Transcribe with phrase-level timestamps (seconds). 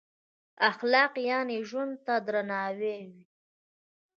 [0.69, 3.01] اخلاق یعنې ژوند ته درناوی.